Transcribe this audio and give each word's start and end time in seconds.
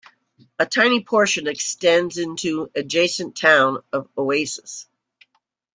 A 0.57 0.65
tiny 0.65 1.03
portion 1.03 1.45
extends 1.47 2.17
into 2.17 2.71
adjacent 2.73 3.37
Town 3.37 3.83
of 3.93 4.09
Oasis. 4.17 4.87